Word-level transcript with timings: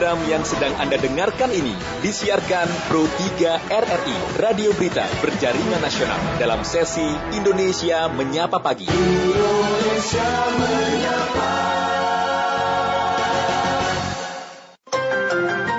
Program 0.00 0.24
yang 0.32 0.40
sedang 0.48 0.72
Anda 0.80 0.96
dengarkan 0.96 1.52
ini 1.52 1.76
disiarkan 2.00 2.72
Pro 2.88 3.04
3 3.04 3.68
RRI, 3.68 4.16
Radio 4.40 4.72
Berita 4.72 5.04
Berjaringan 5.20 5.76
Nasional 5.76 6.16
dalam 6.40 6.64
sesi 6.64 7.04
Indonesia 7.36 8.08
Menyapa 8.08 8.64
Pagi. 8.64 8.88
Indonesia 8.88 10.28
Menyapa. 10.56 11.52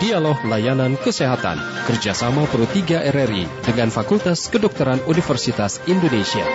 Dialog 0.05 0.37
Layanan 0.45 1.01
Kesehatan 1.01 1.57
kerjasama 1.89 2.45
Pro 2.45 2.69
3 2.69 3.01
RRI 3.01 3.49
dengan 3.65 3.89
Fakultas 3.89 4.53
Kedokteran 4.53 5.01
Universitas 5.09 5.81
Indonesia. 5.89 6.45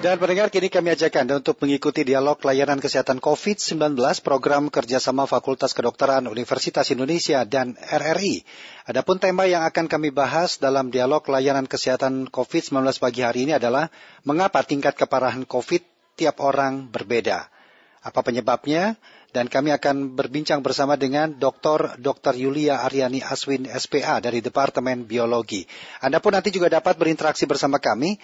Dan 0.00 0.16
pendengar, 0.16 0.48
kini 0.48 0.72
kami 0.72 0.96
ajak 0.96 1.12
Anda 1.20 1.44
untuk 1.44 1.60
mengikuti 1.60 2.08
dialog 2.08 2.40
layanan 2.40 2.80
kesehatan 2.80 3.20
COVID-19 3.20 4.00
program 4.24 4.72
kerjasama 4.72 5.28
Fakultas 5.28 5.76
Kedokteran 5.76 6.24
Universitas 6.24 6.88
Indonesia 6.88 7.44
dan 7.44 7.76
RRI. 7.76 8.40
Adapun 8.88 9.20
tema 9.20 9.44
yang 9.44 9.60
akan 9.60 9.92
kami 9.92 10.08
bahas 10.08 10.56
dalam 10.56 10.88
dialog 10.88 11.20
layanan 11.28 11.68
kesehatan 11.68 12.32
COVID-19 12.32 12.80
pagi 12.96 13.20
hari 13.20 13.44
ini 13.44 13.60
adalah 13.60 13.92
mengapa 14.24 14.64
tingkat 14.64 14.96
keparahan 14.96 15.44
COVID 15.44 15.84
tiap 16.16 16.40
orang 16.40 16.88
berbeda. 16.88 17.52
Apa 18.00 18.24
penyebabnya? 18.24 18.96
Dan 19.36 19.52
kami 19.52 19.68
akan 19.68 20.16
berbincang 20.16 20.64
bersama 20.64 20.96
dengan 20.96 21.36
Dr. 21.36 22.00
Dr. 22.00 22.40
Yulia 22.40 22.88
Aryani 22.88 23.20
Aswin 23.20 23.68
SPA 23.68 24.16
dari 24.24 24.40
Departemen 24.40 25.04
Biologi. 25.04 25.68
Anda 26.00 26.24
pun 26.24 26.32
nanti 26.32 26.48
juga 26.48 26.72
dapat 26.72 26.96
berinteraksi 26.96 27.44
bersama 27.44 27.76
kami 27.76 28.16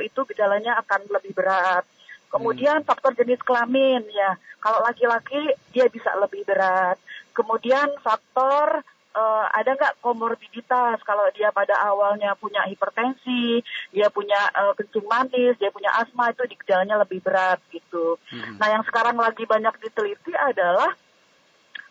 itu 0.05 0.19
gejalanya 0.27 0.77
akan 0.83 1.07
lebih 1.09 1.33
berat 1.33 1.87
Kemudian 2.29 2.85
hmm. 2.85 2.87
faktor 2.87 3.17
jenis 3.17 3.41
kelamin 3.41 4.05
ya, 4.13 4.37
kalau 4.61 4.85
laki-laki 4.85 5.57
dia 5.73 5.89
bisa 5.89 6.13
lebih 6.21 6.45
berat. 6.45 6.95
Kemudian 7.33 7.89
faktor 8.05 8.85
uh, 9.15 9.45
ada 9.49 9.73
nggak 9.73 9.97
komorbiditas 10.03 11.01
kalau 11.01 11.25
dia 11.33 11.49
pada 11.49 11.77
awalnya 11.89 12.35
punya 12.37 12.65
hipertensi, 12.69 13.61
dia 13.93 14.07
punya 14.13 14.37
uh, 14.53 14.73
kencing 14.77 15.05
manis, 15.09 15.57
dia 15.57 15.73
punya 15.73 15.89
asma 15.97 16.29
itu 16.29 16.45
gejalanya 16.65 17.01
lebih 17.01 17.23
berat 17.23 17.59
gitu. 17.73 18.19
Hmm. 18.29 18.57
Nah 18.61 18.67
yang 18.69 18.83
sekarang 18.85 19.17
lagi 19.17 19.43
banyak 19.45 19.73
diteliti 19.81 20.33
adalah 20.35 20.93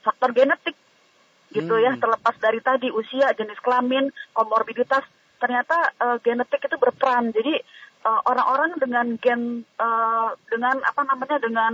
faktor 0.03 0.31
genetik 0.35 0.77
gitu 1.51 1.75
ya, 1.81 1.97
hmm. 1.97 1.99
ya 1.99 2.03
terlepas 2.03 2.37
dari 2.39 2.61
tadi 2.61 2.89
usia, 2.93 3.33
jenis 3.33 3.59
kelamin, 3.65 4.13
komorbiditas 4.37 5.03
ternyata 5.39 5.95
uh, 6.03 6.17
genetik 6.21 6.61
itu 6.67 6.77
berperan. 6.77 7.31
Jadi 7.31 7.55
uh, 8.05 8.21
orang-orang 8.27 8.79
dengan 8.79 9.07
gen 9.19 9.65
uh, 9.79 10.31
dengan 10.51 10.77
apa 10.83 11.03
namanya 11.07 11.39
dengan 11.41 11.73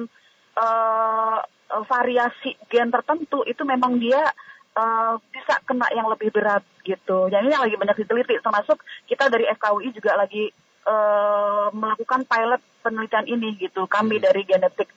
uh, 0.56 1.40
variasi 1.88 2.54
gen 2.70 2.92
tertentu 2.92 3.42
itu 3.48 3.66
memang 3.66 3.98
dia 3.98 4.20
uh, 4.76 5.16
bisa 5.32 5.54
kena 5.64 5.88
yang 5.94 6.06
lebih 6.10 6.30
berat 6.34 6.62
gitu. 6.82 7.32
Jadi 7.32 7.50
yang 7.50 7.62
lagi 7.64 7.78
banyak 7.78 7.96
diteliti 8.04 8.38
termasuk 8.42 8.78
kita 9.08 9.30
dari 9.32 9.48
FKUI 9.50 9.88
juga 9.94 10.18
lagi 10.18 10.50
uh, 10.86 11.72
melakukan 11.72 12.26
pilot 12.28 12.62
penelitian 12.84 13.26
ini 13.26 13.56
gitu. 13.58 13.88
Kami 13.88 14.18
hmm. 14.18 14.24
dari 14.24 14.42
genetik. 14.44 14.90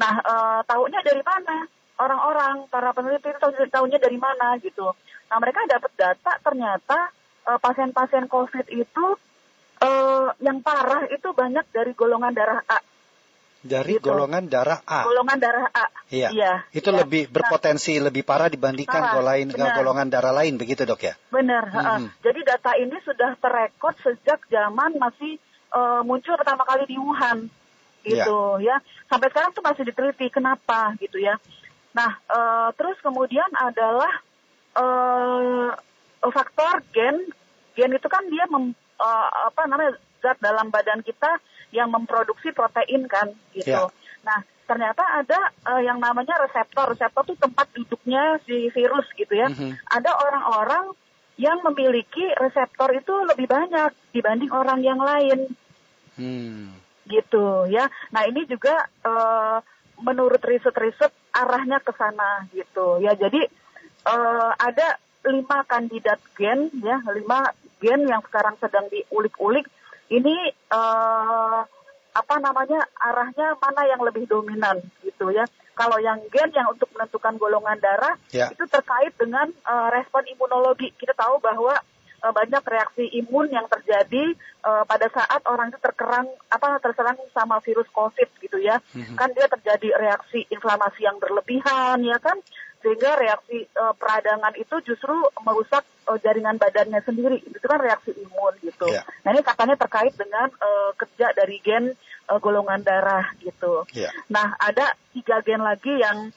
Nah, 0.00 0.14
uh, 0.22 0.60
tahunya 0.66 1.00
dari 1.02 1.22
mana? 1.22 1.66
Orang-orang 1.94 2.66
para 2.70 2.90
peneliti 2.90 3.30
itu 3.30 3.38
tahu 3.38 3.54
tahunya 3.54 4.02
dari 4.02 4.18
mana 4.18 4.58
gitu. 4.58 4.90
Nah, 5.30 5.36
mereka 5.38 5.62
dapat 5.70 5.92
data 5.94 6.32
ternyata 6.42 6.98
pasien-pasien 7.44 8.24
COVID 8.24 8.66
itu 8.72 9.06
Uh, 9.84 10.30
yang 10.40 10.64
parah 10.64 11.04
itu 11.12 11.28
banyak 11.34 11.66
dari 11.74 11.92
golongan 11.92 12.32
darah 12.32 12.62
A. 12.70 12.78
Dari 13.64 13.96
gitu. 13.96 14.12
golongan 14.12 14.44
darah 14.44 14.84
A. 14.84 15.08
Golongan 15.08 15.40
darah 15.40 15.72
A. 15.72 15.88
Iya. 16.12 16.28
iya 16.36 16.52
itu 16.68 16.92
iya. 16.92 17.00
lebih 17.00 17.32
berpotensi 17.32 17.96
nah, 17.96 18.12
lebih 18.12 18.22
parah 18.28 18.52
dibandingkan 18.52 19.00
parah, 19.00 19.14
golongan, 19.16 19.72
golongan 19.72 20.08
darah 20.12 20.36
lain 20.36 20.60
begitu 20.60 20.84
dok 20.84 21.00
ya? 21.00 21.16
Benar. 21.32 21.72
Hmm. 21.72 21.80
Uh, 21.80 22.00
jadi 22.20 22.40
data 22.44 22.76
ini 22.76 22.92
sudah 23.00 23.32
terekod 23.40 23.96
sejak 24.04 24.44
zaman 24.52 25.00
masih 25.00 25.40
uh, 25.72 26.04
muncul 26.04 26.36
pertama 26.36 26.68
kali 26.68 26.84
di 26.84 27.00
Wuhan, 27.00 27.48
gitu 28.04 28.60
ya. 28.60 28.76
ya. 28.76 28.84
Sampai 29.08 29.32
sekarang 29.32 29.56
tuh 29.56 29.64
masih 29.64 29.82
diteliti 29.88 30.28
kenapa 30.28 30.92
gitu 31.00 31.16
ya. 31.16 31.40
Nah 31.96 32.20
uh, 32.28 32.68
terus 32.76 33.00
kemudian 33.00 33.48
adalah 33.56 34.12
uh, 34.76 35.72
faktor 36.28 36.84
gen. 36.92 37.32
Gen 37.74 37.96
itu 37.96 38.06
kan 38.12 38.28
dia 38.28 38.44
mem 38.52 38.76
uh, 39.00 39.28
apa 39.48 39.66
namanya 39.66 39.96
zat 40.20 40.36
dalam 40.40 40.68
badan 40.68 41.00
kita 41.00 41.40
yang 41.74 41.90
memproduksi 41.90 42.54
protein 42.54 43.10
kan 43.10 43.34
gitu. 43.50 43.90
Yeah. 43.90 43.90
Nah 44.22 44.46
ternyata 44.64 45.02
ada 45.20 45.40
uh, 45.66 45.82
yang 45.82 45.98
namanya 45.98 46.38
reseptor. 46.40 46.94
Reseptor 46.94 47.26
itu 47.28 47.36
tempat 47.36 47.66
duduknya 47.74 48.38
si 48.46 48.70
virus 48.70 49.10
gitu 49.18 49.34
ya. 49.34 49.50
Mm 49.50 49.56
-hmm. 49.58 49.72
Ada 49.90 50.10
orang-orang 50.14 50.94
yang 51.34 51.58
memiliki 51.66 52.22
reseptor 52.38 52.94
itu 52.94 53.14
lebih 53.26 53.50
banyak 53.50 53.90
dibanding 54.14 54.52
orang 54.54 54.80
yang 54.86 55.02
lain. 55.02 55.50
Hmm. 56.14 56.70
Gitu 57.10 57.68
ya. 57.74 57.90
Nah 58.14 58.22
ini 58.30 58.46
juga 58.46 58.86
uh, 59.02 59.58
menurut 59.98 60.38
riset-riset 60.38 61.10
arahnya 61.34 61.82
ke 61.82 61.90
sana 61.98 62.46
gitu 62.54 63.02
ya. 63.02 63.18
Jadi 63.18 63.42
uh, 64.06 64.50
ada 64.54 65.02
lima 65.26 65.66
kandidat 65.66 66.22
gen 66.38 66.70
ya, 66.78 67.02
lima 67.10 67.50
gen 67.82 68.06
yang 68.06 68.22
sekarang 68.22 68.54
sedang 68.62 68.86
diulik-ulik 68.86 69.66
ini 70.12 70.36
uh, 70.72 71.60
apa 72.14 72.34
namanya 72.38 72.86
arahnya 73.00 73.58
mana 73.58 73.82
yang 73.90 74.00
lebih 74.04 74.24
dominan 74.30 74.78
gitu 75.02 75.34
ya. 75.34 75.44
Kalau 75.74 75.98
yang 75.98 76.22
gen 76.30 76.54
yang 76.54 76.70
untuk 76.70 76.86
menentukan 76.94 77.34
golongan 77.34 77.74
darah 77.82 78.14
ya. 78.30 78.46
itu 78.54 78.62
terkait 78.70 79.10
dengan 79.18 79.50
uh, 79.66 79.90
respon 79.90 80.22
imunologi. 80.30 80.94
Kita 80.94 81.18
tahu 81.18 81.42
bahwa 81.42 81.74
banyak 82.32 82.64
reaksi 82.64 83.04
imun 83.20 83.52
yang 83.52 83.66
terjadi 83.68 84.32
uh, 84.64 84.86
pada 84.88 85.10
saat 85.12 85.42
orang 85.44 85.68
itu 85.68 85.80
terkerang 85.82 86.28
apa 86.48 86.78
terserang 86.80 87.18
sama 87.34 87.60
virus 87.60 87.88
COVID 87.92 88.28
gitu 88.40 88.56
ya. 88.62 88.80
Mm-hmm. 88.96 89.16
Kan 89.18 89.34
dia 89.36 89.46
terjadi 89.50 89.88
reaksi 89.98 90.46
inflamasi 90.48 91.04
yang 91.04 91.20
berlebihan 91.20 92.00
ya 92.06 92.16
kan 92.22 92.38
sehingga 92.84 93.16
reaksi 93.16 93.64
uh, 93.80 93.96
peradangan 93.96 94.52
itu 94.60 94.76
justru 94.84 95.16
merusak 95.40 95.88
uh, 96.04 96.20
jaringan 96.20 96.60
badannya 96.60 97.00
sendiri. 97.00 97.40
Itu 97.40 97.64
kan 97.64 97.80
reaksi 97.80 98.12
imun 98.12 98.54
gitu. 98.60 98.92
Yeah. 98.92 99.08
Nah 99.24 99.32
ini 99.32 99.40
katanya 99.40 99.76
terkait 99.80 100.12
dengan 100.16 100.52
uh, 100.60 100.92
kerja 100.96 101.32
dari 101.32 101.56
gen 101.64 101.96
uh, 102.28 102.38
golongan 102.40 102.84
darah 102.84 103.32
gitu. 103.40 103.88
Yeah. 103.96 104.12
Nah 104.28 104.52
ada 104.60 104.92
tiga 105.16 105.40
gen 105.40 105.64
lagi 105.64 105.96
yang 105.96 106.28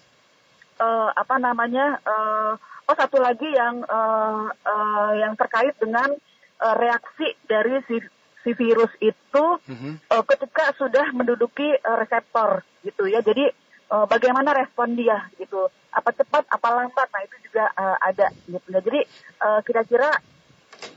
uh, 0.79 1.09
apa 1.11 1.35
namanya 1.35 1.99
uh, 2.07 2.55
oh 2.87 2.95
satu 2.95 3.19
lagi 3.19 3.47
yang 3.51 3.83
uh, 3.83 4.47
uh, 4.47 5.11
yang 5.19 5.35
terkait 5.35 5.75
dengan 5.75 6.07
uh, 6.63 6.75
reaksi 6.79 7.35
dari 7.43 7.83
si 7.85 7.99
si 8.47 8.55
virus 8.55 8.91
itu 9.03 9.45
mm-hmm. 9.67 10.07
uh, 10.07 10.23
ketika 10.23 10.71
sudah 10.79 11.11
menduduki 11.11 11.67
uh, 11.83 11.97
reseptor 11.99 12.63
gitu 12.87 13.03
ya. 13.11 13.19
Jadi 13.19 13.51
uh, 13.91 14.07
bagaimana 14.07 14.55
respon 14.55 14.95
dia 14.95 15.27
gitu. 15.35 15.67
Apa 15.91 16.15
cepat, 16.15 16.47
apa 16.47 16.67
lambat. 16.71 17.07
Nah, 17.11 17.21
itu 17.27 17.35
juga 17.51 17.67
uh, 17.75 17.97
ada 17.99 18.31
gitu 18.47 18.67
ya. 18.71 18.79
Jadi 18.79 19.01
uh, 19.43 19.59
kira-kira 19.67 20.09
uh, 20.15 20.21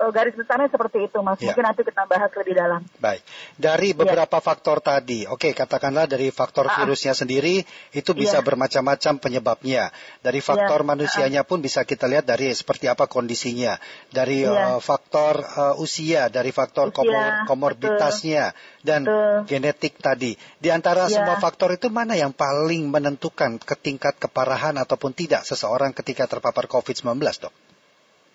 garis 0.08 0.32
besarnya 0.32 0.72
seperti 0.72 1.04
itu, 1.04 1.20
Mas. 1.20 1.36
Ya. 1.44 1.52
Mungkin 1.52 1.64
nanti 1.68 1.82
kita 1.84 2.08
bahas 2.08 2.32
lebih 2.32 2.54
dalam. 2.56 2.80
Baik. 2.96 3.20
Dari 3.60 3.92
ya. 3.92 3.96
beberapa 4.00 4.38
ya. 4.40 4.44
faktor 4.44 4.80
tadi, 4.80 5.28
oke, 5.28 5.52
katakanlah 5.52 6.08
dari 6.08 6.32
faktor 6.32 6.66
uh 6.66 6.78
virusnya 6.80 7.12
sendiri 7.12 7.60
itu 7.92 8.10
bisa 8.16 8.40
ya. 8.40 8.46
bermacam-macam 8.46 9.20
penyebabnya. 9.20 9.92
Dari 10.24 10.40
faktor 10.40 10.80
ya. 10.80 10.86
manusianya 10.86 11.42
pun 11.44 11.60
bisa 11.60 11.84
kita 11.84 12.08
lihat 12.08 12.24
dari 12.24 12.56
seperti 12.56 12.88
apa 12.88 13.04
kondisinya. 13.04 13.76
Dari 14.08 14.48
ya. 14.48 14.78
uh, 14.78 14.80
faktor 14.80 15.44
uh, 15.44 15.76
usia, 15.76 16.32
dari 16.32 16.54
faktor 16.54 16.88
usia, 16.88 16.96
komor 16.96 17.44
komorbitasnya 17.44 18.56
betul. 18.56 18.86
dan 18.86 19.00
betul. 19.04 19.36
genetik 19.50 20.00
tadi. 20.00 20.32
Di 20.56 20.72
antara 20.72 21.10
ya. 21.10 21.20
semua 21.20 21.36
faktor 21.36 21.76
itu 21.76 21.92
mana 21.92 22.16
yang 22.16 22.32
paling 22.32 22.88
menentukan 22.88 23.60
ke 23.60 23.76
tingkat 23.76 24.16
keparahan 24.16 24.80
ataupun 24.80 25.12
tidak 25.12 25.44
seseorang 25.44 25.92
ketika 25.92 26.24
terpapar 26.24 26.64
COVID-19, 26.64 27.20
Dok? 27.20 27.69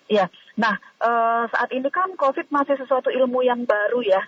Iya. 0.06 0.30
Nah, 0.56 0.74
uh, 1.02 1.44
saat 1.50 1.70
ini 1.74 1.90
kan 1.90 2.14
COVID 2.14 2.48
masih 2.50 2.78
sesuatu 2.78 3.10
ilmu 3.10 3.42
yang 3.42 3.66
baru 3.66 4.00
ya. 4.02 4.22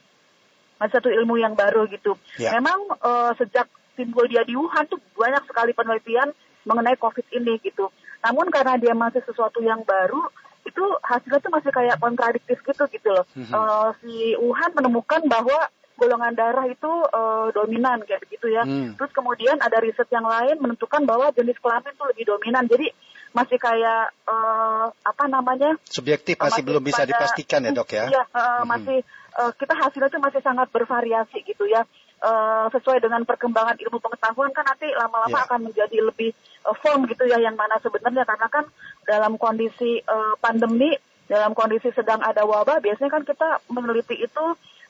Masih 0.78 0.98
satu 0.98 1.10
ilmu 1.10 1.38
yang 1.38 1.54
baru 1.54 1.86
gitu. 1.90 2.18
Ya. 2.38 2.54
Memang 2.58 2.98
uh, 3.02 3.32
sejak 3.38 3.66
timbul 3.98 4.26
dia 4.30 4.46
di 4.46 4.54
Wuhan 4.54 4.86
tuh 4.86 4.98
banyak 5.18 5.42
sekali 5.46 5.74
penelitian 5.74 6.30
mengenai 6.66 6.98
COVID 6.98 7.26
ini 7.34 7.58
gitu. 7.62 7.90
Namun 8.22 8.50
karena 8.50 8.78
dia 8.78 8.94
masih 8.94 9.22
sesuatu 9.26 9.62
yang 9.62 9.82
baru, 9.86 10.22
itu 10.66 10.84
hasilnya 11.02 11.40
tuh 11.42 11.52
masih 11.54 11.70
kayak 11.70 11.96
kontradiktif 11.98 12.58
gitu 12.62 12.84
gitu 12.90 13.08
loh. 13.10 13.26
Mm 13.34 13.42
-hmm. 13.46 13.54
uh, 13.54 13.90
si 14.02 14.34
Wuhan 14.38 14.70
menemukan 14.74 15.22
bahwa 15.26 15.70
golongan 15.98 16.34
darah 16.38 16.66
itu 16.70 16.86
uh, 17.10 17.50
dominan 17.50 17.98
kayak 18.06 18.22
begitu 18.22 18.54
ya. 18.54 18.62
Hmm. 18.62 18.94
Terus 18.94 19.10
kemudian 19.10 19.58
ada 19.58 19.82
riset 19.82 20.06
yang 20.14 20.24
lain 20.24 20.62
menentukan 20.62 21.02
bahwa 21.02 21.34
jenis 21.34 21.58
kelamin 21.58 21.90
itu 21.90 22.04
lebih 22.06 22.24
dominan. 22.30 22.64
Jadi 22.70 22.86
masih 23.32 23.58
kayak 23.60 24.12
uh, 24.24 24.88
apa 24.92 25.24
namanya? 25.28 25.76
Subjektif 25.88 26.36
masih, 26.38 26.60
masih 26.60 26.62
belum 26.64 26.82
bisa 26.84 27.02
pada, 27.04 27.10
dipastikan 27.12 27.60
ya 27.64 27.72
dok 27.72 27.90
ya? 27.92 28.04
Iya 28.08 28.24
uh, 28.24 28.40
hmm. 28.40 28.64
masih 28.66 28.98
uh, 29.36 29.52
kita 29.56 29.74
hasilnya 29.76 30.08
itu 30.08 30.20
masih 30.20 30.40
sangat 30.40 30.68
bervariasi 30.72 31.38
gitu 31.44 31.64
ya. 31.68 31.84
Uh, 32.18 32.66
sesuai 32.74 32.98
dengan 32.98 33.22
perkembangan 33.22 33.78
ilmu 33.78 34.02
pengetahuan 34.02 34.50
kan 34.50 34.66
nanti 34.66 34.90
lama-lama 34.90 35.38
yeah. 35.38 35.46
akan 35.46 35.70
menjadi 35.70 36.02
lebih 36.02 36.34
uh, 36.66 36.74
firm 36.74 37.06
gitu 37.06 37.22
ya 37.30 37.38
yang 37.38 37.54
mana 37.54 37.78
sebenarnya 37.78 38.26
karena 38.26 38.48
kan 38.50 38.66
dalam 39.06 39.38
kondisi 39.38 40.02
uh, 40.02 40.34
pandemi 40.42 40.98
dalam 41.30 41.54
kondisi 41.54 41.94
sedang 41.94 42.18
ada 42.18 42.42
wabah 42.42 42.82
biasanya 42.82 43.12
kan 43.14 43.22
kita 43.22 43.62
meneliti 43.70 44.18
itu 44.18 44.44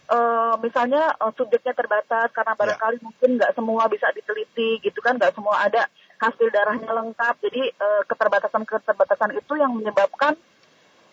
uh, 0.08 0.54
misalnya 0.64 1.12
uh, 1.20 1.28
subjeknya 1.36 1.76
terbatas 1.76 2.32
karena 2.32 2.56
ya. 2.56 2.58
barangkali 2.58 2.96
yeah. 2.96 3.04
mungkin 3.04 3.30
nggak 3.36 3.52
semua 3.52 3.82
bisa 3.92 4.08
diteliti 4.16 4.80
gitu 4.80 4.98
kan 5.04 5.20
nggak 5.20 5.36
semua 5.36 5.60
ada 5.60 5.84
hasil 6.18 6.48
darahnya 6.50 6.90
lengkap 6.90 7.34
jadi 7.46 7.62
uh, 7.78 8.02
keterbatasan 8.06 8.62
keterbatasan 8.66 9.30
itu 9.38 9.52
yang 9.54 9.72
menyebabkan 9.74 10.34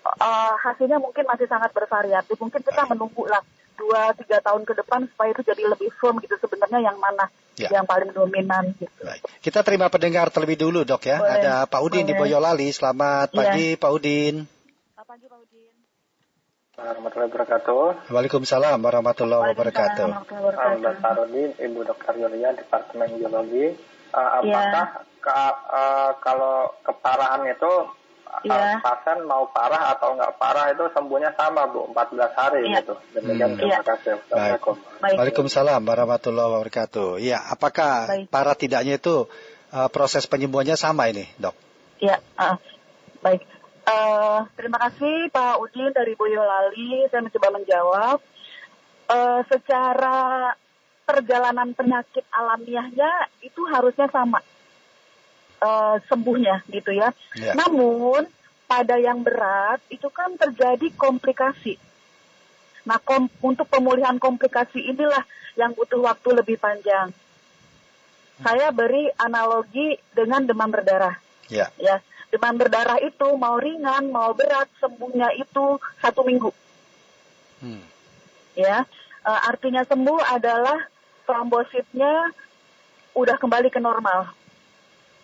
uh, 0.06 0.54
hasilnya 0.60 0.98
mungkin 0.98 1.26
masih 1.30 1.46
sangat 1.46 1.72
bervariatif 1.74 2.38
mungkin 2.38 2.62
kita 2.62 2.86
Baik. 2.86 2.92
menunggu 2.94 3.24
lah 3.30 3.42
dua 3.76 4.16
tiga 4.16 4.40
tahun 4.40 4.64
ke 4.64 4.74
depan 4.82 5.04
supaya 5.12 5.30
itu 5.36 5.44
jadi 5.44 5.64
lebih 5.68 5.92
firm 6.00 6.18
gitu 6.24 6.36
sebenarnya 6.40 6.90
yang 6.90 6.98
mana 6.98 7.28
ya. 7.60 7.70
yang 7.76 7.84
paling 7.84 8.10
dominan 8.16 8.72
gitu. 8.80 9.04
Baik. 9.04 9.22
Kita 9.44 9.68
terima 9.68 9.92
pendengar 9.92 10.32
terlebih 10.32 10.56
dulu 10.56 10.88
dok 10.88 11.04
ya. 11.04 11.20
Boleh. 11.20 11.34
Ada 11.44 11.54
Pak 11.68 11.82
Udin 11.84 12.08
Boleh. 12.08 12.10
di 12.10 12.14
Boyolali. 12.16 12.70
Selamat 12.72 13.36
ya. 13.36 13.38
pagi 13.44 13.68
Pak 13.76 13.92
Udin. 13.92 14.36
Selamat 14.48 15.08
pagi 15.12 15.26
Pak 15.28 15.40
Udin 15.44 15.76
warahmatullahi 16.76 17.32
wabarakatuh. 17.32 18.12
Waalaikumsalam 18.12 18.80
warahmatullahi 18.84 19.56
wabarakatuh. 19.56 20.08
Sarudin, 21.00 21.50
Ibu 21.56 21.80
Dr. 21.88 22.14
Yulia, 22.20 22.52
Departemen 22.52 23.10
Biologi. 23.16 23.95
Uh, 24.16 24.30
apakah 24.40 24.88
yeah. 25.04 25.20
ke, 25.20 25.40
uh, 25.76 26.12
kalau 26.24 26.72
keparahan 26.88 27.44
itu 27.52 27.74
yeah. 28.48 28.80
uh, 28.80 28.84
pasien 28.84 29.28
mau 29.28 29.44
parah 29.52 29.92
atau 29.92 30.16
nggak 30.16 30.40
parah 30.40 30.72
itu 30.72 30.88
sembuhnya 30.96 31.36
sama 31.36 31.68
Bu, 31.68 31.92
14 31.92 32.32
hari 32.32 32.62
yeah. 32.64 32.80
gitu. 32.80 32.94
Demikian 33.12 33.50
hmm. 33.52 33.58
terima 33.60 33.72
yeah. 33.76 33.84
kasih. 33.84 34.12
Assalamualaikum. 34.24 34.76
Waalaikumsalam 35.04 35.82
warahmatullahi 35.84 36.50
wabarakatuh. 36.56 37.10
Iya, 37.20 37.40
apakah 37.44 37.94
Baik. 38.08 38.26
parah 38.32 38.56
tidaknya 38.56 38.96
itu 38.96 39.28
uh, 39.76 39.90
proses 39.92 40.24
penyembuhannya 40.32 40.80
sama 40.80 41.12
ini, 41.12 41.28
Dok? 41.36 41.56
Iya, 42.00 42.24
uh, 42.40 42.56
baik. 43.20 43.44
Uh, 43.86 44.50
terima 44.58 44.82
kasih 44.82 45.30
Pak 45.30 45.62
Udin 45.62 45.94
dari 45.94 46.18
Boyolali. 46.18 47.06
Saya 47.12 47.22
mencoba 47.22 47.54
menjawab. 47.54 48.18
Uh, 49.06 49.46
secara 49.46 50.50
perjalanan 51.06 51.72
penyakit 51.78 52.26
alamiahnya 52.34 53.30
itu 53.46 53.62
harusnya 53.70 54.10
sama 54.10 54.42
uh, 55.62 56.02
sembuhnya 56.10 56.66
gitu 56.74 56.92
ya. 56.92 57.14
Yeah. 57.38 57.54
Namun 57.56 58.26
pada 58.66 58.98
yang 58.98 59.22
berat 59.22 59.80
itu 59.94 60.10
kan 60.10 60.34
terjadi 60.36 60.90
komplikasi. 60.98 61.78
Nah 62.90 62.98
kom 63.02 63.30
untuk 63.42 63.70
pemulihan 63.70 64.18
komplikasi 64.18 64.82
inilah 64.82 65.22
yang 65.54 65.72
butuh 65.78 66.02
waktu 66.02 66.30
lebih 66.34 66.58
panjang. 66.58 67.14
Saya 68.42 68.68
beri 68.74 69.08
analogi 69.16 69.96
dengan 70.12 70.44
demam 70.44 70.68
berdarah. 70.68 71.16
Yeah. 71.48 71.70
Ya 71.78 72.02
demam 72.36 72.60
berdarah 72.60 73.00
itu 73.00 73.28
mau 73.40 73.56
ringan 73.56 74.12
mau 74.12 74.36
berat 74.36 74.68
sembuhnya 74.84 75.40
itu 75.40 75.80
satu 76.04 76.28
minggu. 76.28 76.52
Hmm. 77.64 77.84
Ya, 78.60 78.84
e, 79.24 79.32
artinya 79.32 79.88
sembuh 79.88 80.20
adalah 80.20 80.84
trombositnya 81.26 82.32
udah 83.18 83.36
kembali 83.36 83.74
ke 83.74 83.82
normal. 83.82 84.32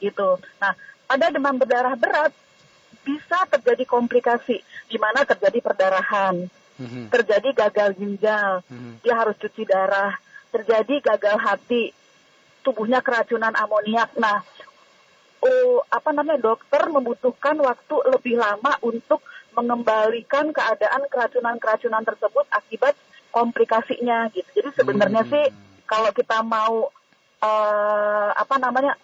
Gitu. 0.01 0.29
Nah, 0.57 0.73
pada 1.05 1.29
demam 1.29 1.55
berdarah 1.55 1.93
berat 1.93 2.33
bisa 3.01 3.45
terjadi 3.49 3.83
komplikasi 3.85 4.61
di 4.89 4.97
mana 4.97 5.25
terjadi 5.25 5.61
perdarahan, 5.61 6.45
hmm. 6.77 7.09
terjadi 7.09 7.49
gagal 7.53 7.97
ginjal, 7.97 8.61
hmm. 8.65 9.01
dia 9.05 9.13
harus 9.17 9.37
cuci 9.37 9.65
darah, 9.65 10.17
terjadi 10.49 11.01
gagal 11.01 11.37
hati, 11.37 11.93
tubuhnya 12.65 13.01
keracunan 13.01 13.53
amoniak. 13.57 14.13
Nah, 14.17 14.41
oh, 15.41 15.81
apa 15.89 16.09
namanya 16.13 16.53
dokter 16.53 16.81
membutuhkan 16.89 17.57
waktu 17.61 17.95
lebih 18.09 18.37
lama 18.37 18.77
untuk 18.85 19.21
mengembalikan 19.51 20.53
keadaan 20.55 21.05
keracunan-keracunan 21.11 22.07
tersebut 22.07 22.45
akibat 22.53 22.95
komplikasinya 23.33 24.31
gitu. 24.31 24.47
Jadi 24.55 24.69
sebenarnya 24.75 25.23
hmm. 25.25 25.31
sih 25.31 25.45
kalau 25.91 26.15
kita 26.15 26.39
mau 26.47 26.87
uh, 27.43 28.29
apa 28.31 28.55
namanya 28.55 28.95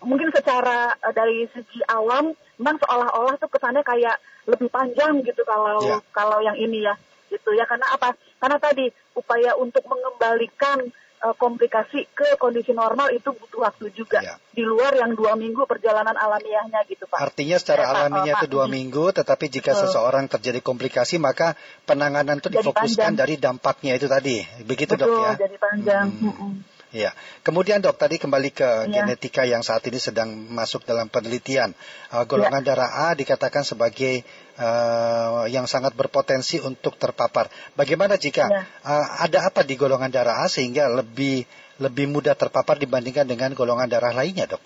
mungkin 0.00 0.32
secara 0.32 0.96
uh, 0.96 1.12
dari 1.12 1.44
segi 1.52 1.84
awam 1.92 2.32
memang 2.56 2.80
seolah-olah 2.80 3.36
tuh 3.36 3.52
kesannya 3.52 3.84
kayak 3.84 4.16
lebih 4.48 4.72
panjang 4.72 5.20
gitu 5.20 5.44
kalau 5.44 5.84
yeah. 5.84 6.00
kalau 6.16 6.40
yang 6.40 6.56
ini 6.56 6.88
ya 6.88 6.96
gitu 7.28 7.52
ya 7.56 7.64
karena 7.68 7.88
apa? 7.92 8.12
Karena 8.40 8.56
tadi 8.60 8.88
upaya 9.16 9.56
untuk 9.56 9.84
mengembalikan 9.88 10.84
uh, 11.22 11.34
komplikasi 11.38 12.10
ke 12.10 12.36
kondisi 12.36 12.74
normal 12.74 13.14
itu 13.14 13.30
butuh 13.30 13.62
waktu 13.62 13.94
juga 13.94 14.18
ya. 14.20 14.34
di 14.50 14.66
luar 14.66 14.98
yang 14.98 15.14
dua 15.14 15.38
minggu 15.38 15.62
perjalanan 15.64 16.18
alamiahnya 16.18 16.82
gitu 16.90 17.06
pak. 17.06 17.30
Artinya 17.30 17.56
secara 17.56 17.86
ya, 17.86 17.88
alaminya 17.94 18.32
itu 18.42 18.46
dua 18.50 18.66
minggu, 18.66 19.14
tetapi 19.14 19.46
jika 19.48 19.72
Betul. 19.72 19.82
seseorang 19.88 20.24
terjadi 20.26 20.58
komplikasi 20.60 21.22
maka 21.22 21.54
penanganan 21.86 22.42
itu 22.42 22.50
difokuskan 22.50 23.14
dari 23.14 23.38
dampaknya 23.38 23.94
itu 23.96 24.10
tadi, 24.10 24.42
begitu 24.66 24.98
Betul, 24.98 25.14
dok 25.14 25.22
ya? 25.22 25.32
Jadi 25.46 25.56
panjang. 25.56 26.06
Hmm. 26.10 26.34
Hmm. 26.34 26.54
Ya, 26.92 27.16
kemudian 27.40 27.80
dok 27.80 27.96
tadi 27.96 28.20
kembali 28.20 28.52
ke 28.52 28.84
ya. 28.84 29.00
genetika 29.00 29.48
yang 29.48 29.64
saat 29.64 29.80
ini 29.88 29.96
sedang 29.96 30.28
masuk 30.52 30.84
dalam 30.84 31.08
penelitian. 31.08 31.72
Uh, 32.12 32.28
golongan 32.28 32.60
ya. 32.60 32.76
darah 32.76 33.08
A 33.08 33.16
dikatakan 33.16 33.64
sebagai 33.64 34.20
uh, 34.60 35.48
yang 35.48 35.64
sangat 35.64 35.96
berpotensi 35.96 36.60
untuk 36.60 37.00
terpapar. 37.00 37.48
Bagaimana 37.72 38.20
jika 38.20 38.44
ya. 38.44 38.68
uh, 38.84 39.06
ada 39.24 39.48
apa 39.48 39.64
di 39.64 39.80
golongan 39.80 40.12
darah 40.12 40.44
A 40.44 40.52
sehingga 40.52 40.92
lebih 40.92 41.48
lebih 41.80 42.12
mudah 42.12 42.36
terpapar 42.36 42.76
dibandingkan 42.76 43.24
dengan 43.24 43.56
golongan 43.56 43.88
darah 43.88 44.12
lainnya, 44.12 44.44
dok? 44.44 44.60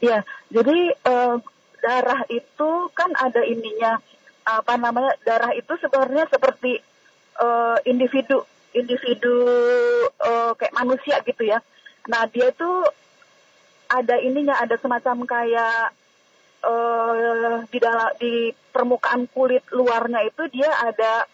Ya, 0.00 0.24
jadi 0.48 0.96
uh, 1.04 1.36
darah 1.84 2.24
itu 2.32 2.70
kan 2.96 3.12
ada 3.12 3.44
ininya 3.44 4.00
apa 4.48 4.80
namanya 4.80 5.20
darah 5.20 5.52
itu 5.52 5.76
sebenarnya 5.84 6.32
seperti 6.32 6.80
uh, 7.36 7.76
individu 7.84 8.40
individu 8.76 9.36
uh, 10.20 10.52
kayak 10.54 10.76
manusia 10.76 11.16
gitu 11.24 11.48
ya. 11.48 11.58
Nah 12.06 12.28
dia 12.28 12.52
tuh 12.52 12.84
ada 13.88 14.20
ininya 14.20 14.60
ada 14.60 14.76
semacam 14.76 15.24
kayak 15.24 15.96
uh, 16.60 17.64
di 17.72 17.78
dalam 17.80 18.12
di 18.20 18.52
permukaan 18.74 19.24
kulit 19.32 19.64
luarnya 19.72 20.28
itu 20.28 20.42
dia 20.52 20.68
ada 20.84 21.24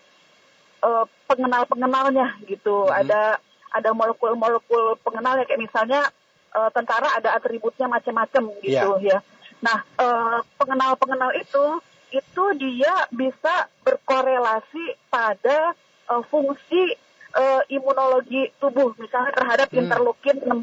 uh, 0.87 1.05
pengenal 1.27 1.67
pengenalnya 1.67 2.39
gitu. 2.47 2.87
Hmm. 2.87 3.03
Ada 3.03 3.43
ada 3.73 3.91
molekul 3.97 4.37
molekul 4.37 5.01
pengenalnya 5.01 5.49
kayak 5.49 5.65
misalnya 5.65 6.07
uh, 6.55 6.71
tentara 6.71 7.09
ada 7.17 7.35
atributnya 7.35 7.89
macam-macam 7.89 8.53
gitu 8.61 8.91
yeah. 9.03 9.19
ya. 9.19 9.19
Nah, 9.63 9.79
uh, 9.97 10.39
pengenal-pengenal 10.59 11.33
itu 11.39 11.65
itu 12.13 12.45
dia 12.61 13.09
bisa 13.09 13.71
berkorelasi 13.87 15.01
pada 15.09 15.73
uh, 16.13 16.23
fungsi 16.29 16.93
uh, 17.33 17.63
imunologi 17.69 18.53
tubuh 18.61 18.93
misalnya 18.97 19.33
terhadap 19.35 19.69
hmm. 19.73 19.81
interleukin 19.85 20.37
16. 20.41 20.63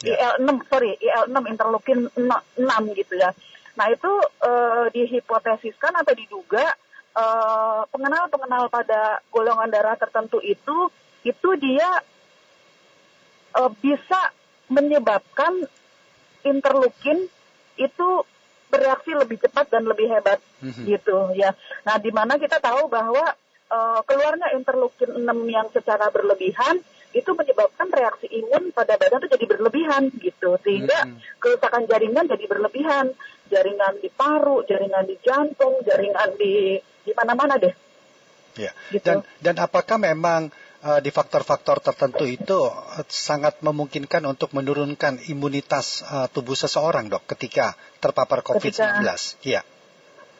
Yeah. 0.00 0.40
IL6 0.40 0.64
sorry, 0.72 0.96
IL6 0.96 1.38
interleukin 1.44 2.08
6 2.16 2.98
gitu 2.98 3.14
ya. 3.20 3.30
Nah, 3.76 3.86
itu 3.92 4.12
uh, 4.44 4.88
dihipotesiskan 4.92 5.92
atau 5.94 6.14
diduga 6.16 6.64
pengenal-pengenal 7.90 8.70
uh, 8.70 8.72
pada 8.72 9.18
golongan 9.34 9.66
darah 9.66 9.98
tertentu 9.98 10.38
itu 10.40 10.88
itu 11.26 11.48
dia 11.58 12.00
uh, 13.58 13.70
bisa 13.82 14.32
menyebabkan 14.70 15.66
interleukin 16.46 17.28
itu 17.76 18.08
bereaksi 18.70 19.10
lebih 19.12 19.42
cepat 19.42 19.66
dan 19.68 19.82
lebih 19.84 20.06
hebat 20.06 20.38
mm-hmm. 20.62 20.84
gitu 20.86 21.34
ya. 21.34 21.52
Nah, 21.82 21.98
di 21.98 22.14
mana 22.14 22.38
kita 22.38 22.62
tahu 22.62 22.86
bahwa 22.86 23.34
uh, 23.70 24.00
keluarnya 24.04 24.52
interleukin 24.58 25.24
6 25.24 25.26
yang 25.48 25.70
secara 25.70 26.10
berlebihan 26.10 26.82
itu 27.10 27.30
menyebabkan 27.34 27.90
reaksi 27.90 28.30
imun 28.30 28.70
pada 28.70 28.94
badan 28.94 29.18
itu 29.26 29.34
jadi 29.34 29.46
berlebihan 29.50 30.02
gitu 30.22 30.54
sehingga 30.62 31.10
mm-hmm. 31.10 31.42
kerusakan 31.42 31.82
jaringan 31.90 32.26
jadi 32.30 32.44
berlebihan 32.46 33.06
jaringan 33.50 33.98
di 33.98 34.10
paru 34.14 34.62
jaringan 34.62 35.10
di 35.10 35.16
jantung 35.18 35.82
jaringan 35.82 36.38
di 36.38 36.78
di 36.78 37.12
mana-mana 37.18 37.58
deh 37.58 37.74
ya 38.54 38.70
gitu. 38.94 39.02
dan 39.02 39.16
dan 39.42 39.54
apakah 39.58 39.98
memang 39.98 40.54
uh, 40.86 41.00
di 41.02 41.10
faktor-faktor 41.10 41.82
tertentu 41.82 42.24
itu 42.26 42.70
uh, 42.70 43.02
sangat 43.06 43.58
memungkinkan 43.58 44.22
untuk 44.26 44.54
menurunkan 44.54 45.18
imunitas 45.28 46.02
uh, 46.06 46.26
tubuh 46.30 46.56
seseorang, 46.56 47.08
dok, 47.12 47.26
ketika 47.36 47.76
terpapar 48.00 48.40
COVID-19. 48.40 49.04
Iya. 49.44 49.60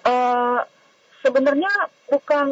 Uh, 0.00 0.64
sebenarnya 1.20 1.70
bukan 2.08 2.48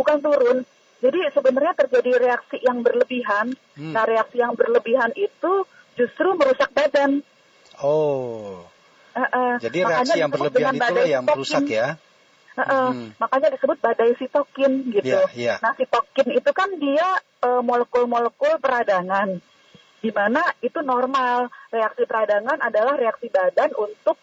bukan 0.00 0.18
turun. 0.24 0.64
Jadi 1.00 1.28
sebenarnya 1.32 1.76
terjadi 1.76 2.10
reaksi 2.16 2.56
yang 2.64 2.80
berlebihan. 2.80 3.52
Hmm. 3.76 3.92
Nah, 3.92 4.04
reaksi 4.08 4.40
yang 4.40 4.56
berlebihan 4.56 5.12
itu 5.16 5.64
justru 5.96 6.28
merusak 6.36 6.72
badan. 6.72 7.20
Oh. 7.80 8.64
Uh, 9.16 9.20
uh, 9.20 9.52
Jadi 9.60 9.84
reaksi 9.84 10.16
yang 10.16 10.32
berlebihan 10.32 10.76
itulah 10.76 11.08
yang 11.08 11.24
merusak 11.24 11.64
ya. 11.68 11.96
Uh, 12.60 12.92
hmm. 12.92 13.08
Makanya 13.16 13.48
disebut 13.56 13.80
badai 13.80 14.12
sitokin 14.20 14.92
gitu. 14.92 15.16
Yeah, 15.16 15.28
yeah. 15.32 15.56
Nah 15.64 15.72
sitokin 15.80 16.36
itu 16.36 16.50
kan 16.52 16.68
dia 16.76 17.16
uh, 17.40 17.64
molekul-molekul 17.64 18.60
peradangan, 18.60 19.40
di 20.04 20.10
mana 20.12 20.44
itu 20.60 20.84
normal. 20.84 21.48
Reaksi 21.72 22.04
peradangan 22.04 22.60
adalah 22.60 23.00
reaksi 23.00 23.32
badan 23.32 23.72
untuk 23.80 24.20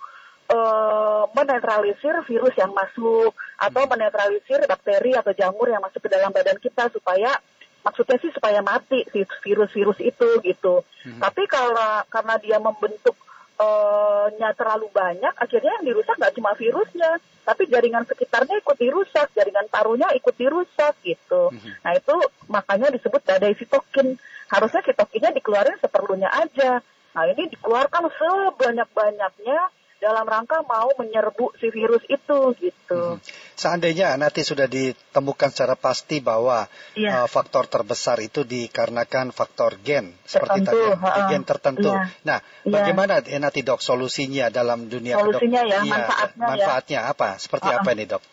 uh, 0.52 1.24
menetralisir 1.36 2.16
virus 2.28 2.56
yang 2.56 2.72
masuk 2.72 3.36
atau 3.60 3.82
hmm. 3.84 3.92
menetralisir 3.92 4.60
bakteri 4.68 5.16
atau 5.16 5.32
jamur 5.36 5.68
yang 5.68 5.84
masuk 5.84 6.04
ke 6.04 6.10
dalam 6.12 6.32
badan 6.32 6.58
kita 6.60 6.88
supaya 6.92 7.36
maksudnya 7.84 8.18
sih 8.20 8.32
supaya 8.36 8.60
mati 8.60 9.08
si 9.12 9.24
virus-virus 9.24 10.00
itu 10.04 10.30
gitu. 10.44 10.84
Hmm. 11.08 11.20
Tapi 11.24 11.48
kalau 11.48 12.04
karena 12.12 12.36
dia 12.40 12.58
membentuk 12.60 13.16
uh, 13.58 14.28
nya 14.38 14.54
terlalu 14.54 14.88
banyak, 14.94 15.34
akhirnya 15.34 15.72
yang 15.82 15.86
dirusak 15.94 16.16
nggak 16.18 16.36
cuma 16.38 16.52
virusnya, 16.54 17.12
tapi 17.44 17.64
jaringan 17.68 18.06
sekitarnya 18.06 18.60
ikut 18.62 18.78
dirusak, 18.78 19.28
jaringan 19.34 19.68
parunya 19.72 20.08
ikut 20.14 20.36
dirusak 20.36 20.94
gitu. 21.04 21.52
Mm-hmm. 21.52 21.74
Nah 21.84 21.92
itu 21.96 22.16
makanya 22.52 22.88
disebut 22.94 23.22
badai 23.24 23.56
sitokin. 23.58 24.20
Harusnya 24.48 24.84
sitokinnya 24.84 25.32
dikeluarin 25.36 25.80
seperlunya 25.80 26.30
aja. 26.32 26.80
Nah 27.16 27.24
ini 27.32 27.48
dikeluarkan 27.52 28.04
sebanyak-banyaknya 28.14 29.60
dalam 29.98 30.26
rangka 30.26 30.62
mau 30.64 30.94
menyerbu 30.98 31.58
si 31.58 31.74
virus 31.74 32.06
itu 32.06 32.38
gitu. 32.62 33.18
Hmm. 33.18 33.22
Seandainya 33.58 34.14
nanti 34.16 34.46
sudah 34.46 34.70
ditemukan 34.70 35.50
secara 35.50 35.74
pasti 35.74 36.22
bahwa 36.22 36.70
ya. 36.94 37.26
uh, 37.26 37.28
faktor 37.28 37.66
terbesar 37.66 38.22
itu 38.22 38.46
dikarenakan 38.46 39.34
faktor 39.34 39.82
gen 39.82 40.14
seperti 40.24 40.66
tadi 40.66 40.86
uh, 40.94 41.26
gen 41.30 41.44
tertentu. 41.44 41.90
Ya. 41.90 42.06
Nah, 42.26 42.40
ya. 42.42 42.70
bagaimana 42.70 43.26
eh, 43.26 43.42
nanti 43.42 43.66
dok 43.66 43.82
solusinya 43.82 44.54
dalam 44.54 44.86
dunia 44.86 45.18
solusinya 45.18 45.62
dok, 45.66 45.72
ya, 45.74 45.82
ya 45.82 45.90
manfaatnya, 45.90 46.46
manfaatnya 46.46 47.00
ya. 47.02 47.12
apa? 47.12 47.30
Seperti 47.42 47.68
uh, 47.74 47.78
apa 47.82 47.90
nih 47.98 48.08
dok? 48.08 48.24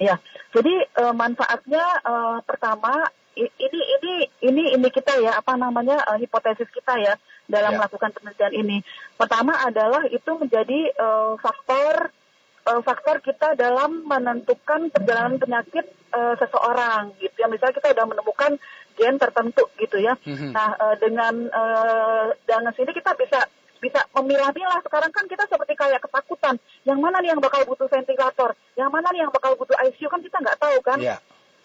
Ya, 0.00 0.16
jadi 0.56 0.74
uh, 0.96 1.12
manfaatnya 1.12 1.84
uh, 2.06 2.38
pertama 2.46 3.12
ini 3.48 3.80
ini 3.80 4.14
ini 4.44 4.62
ini 4.76 4.88
kita 4.92 5.16
ya 5.22 5.40
apa 5.40 5.56
namanya 5.56 6.02
uh, 6.04 6.18
hipotesis 6.20 6.68
kita 6.68 6.98
ya 7.00 7.14
dalam 7.48 7.72
yeah. 7.74 7.78
melakukan 7.80 8.10
penelitian 8.12 8.52
ini. 8.52 8.78
Pertama 9.16 9.56
adalah 9.64 10.04
itu 10.08 10.30
menjadi 10.36 10.92
uh, 11.00 11.34
faktor 11.40 12.12
uh, 12.68 12.80
faktor 12.84 13.24
kita 13.24 13.56
dalam 13.56 14.04
menentukan 14.04 14.92
perjalanan 14.92 15.40
penyakit 15.40 15.88
uh, 16.12 16.36
seseorang 16.36 17.16
gitu 17.18 17.36
ya. 17.40 17.48
Misalnya 17.48 17.76
kita 17.80 17.96
sudah 17.96 18.06
menemukan 18.06 18.52
gen 18.98 19.16
tertentu 19.16 19.64
gitu 19.80 19.96
ya. 19.96 20.14
Mm-hmm. 20.20 20.50
Nah 20.52 20.76
uh, 20.76 20.94
dengan 21.00 21.34
uh, 21.48 22.26
dengan 22.44 22.72
sini 22.76 22.92
kita 22.92 23.16
bisa 23.16 23.48
bisa 23.80 24.04
memilah-milah. 24.12 24.84
Sekarang 24.84 25.08
kan 25.08 25.24
kita 25.24 25.48
seperti 25.48 25.72
kayak 25.72 26.04
ketakutan. 26.04 26.60
Yang 26.84 26.98
mana 27.00 27.16
nih 27.24 27.32
yang 27.32 27.40
bakal 27.40 27.64
butuh 27.64 27.88
ventilator? 27.88 28.52
Yang 28.76 28.90
mana 28.92 29.08
nih 29.10 29.20
yang 29.24 29.32
bakal 29.32 29.56
butuh 29.56 29.76
ICU 29.88 30.08
kan 30.12 30.20
kita 30.20 30.36
nggak 30.36 30.60
tahu 30.60 30.76
kan? 30.84 31.00
Yeah. 31.00 31.18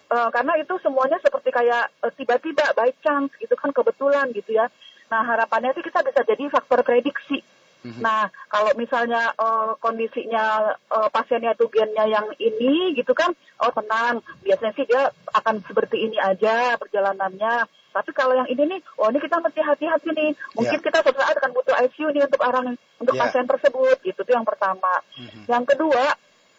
Uh, 0.06 0.30
karena 0.30 0.54
itu 0.54 0.70
semuanya 0.86 1.18
seperti 1.18 1.50
kayak 1.50 1.90
uh, 1.98 2.12
tiba-tiba 2.14 2.62
by 2.78 2.94
chance 3.02 3.34
gitu 3.42 3.58
kan 3.58 3.74
kebetulan 3.74 4.30
gitu 4.30 4.54
ya. 4.54 4.70
Nah 5.10 5.22
harapannya 5.26 5.74
sih 5.74 5.82
kita 5.82 5.98
bisa 6.06 6.22
jadi 6.22 6.46
faktor 6.46 6.86
prediksi. 6.86 7.42
Mm-hmm. 7.82 8.02
Nah 8.02 8.30
kalau 8.46 8.70
misalnya 8.78 9.34
uh, 9.34 9.74
kondisinya 9.82 10.78
uh, 10.90 11.10
pasiennya 11.10 11.58
itu 11.58 11.66
gennya 11.74 12.06
yang 12.06 12.26
ini 12.38 12.94
gitu 12.94 13.14
kan, 13.18 13.34
oh 13.62 13.70
tenang, 13.74 14.22
biasanya 14.46 14.72
sih 14.78 14.86
dia 14.86 15.10
akan 15.34 15.62
seperti 15.66 16.06
ini 16.06 16.18
aja 16.22 16.78
perjalanannya. 16.78 17.66
Tapi 17.90 18.10
kalau 18.12 18.36
yang 18.36 18.46
ini 18.46 18.76
nih, 18.76 18.80
oh 19.02 19.08
ini 19.08 19.18
kita 19.18 19.42
mesti 19.42 19.58
hati-hati 19.58 20.12
nih. 20.12 20.30
Mungkin 20.54 20.78
yeah. 20.78 20.86
kita 20.86 20.98
suatu 21.02 21.18
saat 21.18 21.34
akan 21.34 21.50
butuh 21.50 21.74
ICU 21.82 22.12
nih 22.12 22.28
untuk 22.28 22.42
orang 22.44 22.78
untuk 23.00 23.14
yeah. 23.16 23.26
pasien 23.26 23.48
tersebut. 23.48 23.96
Gitu 24.06 24.20
itu 24.22 24.30
yang 24.30 24.44
pertama. 24.44 25.02
Mm-hmm. 25.16 25.42
Yang 25.48 25.64
kedua, 25.74 26.04